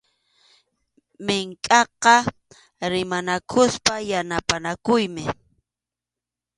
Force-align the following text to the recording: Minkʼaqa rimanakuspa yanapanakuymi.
Minkʼaqa 1.25 2.15
rimanakuspa 2.91 3.93
yanapanakuymi. 4.11 5.23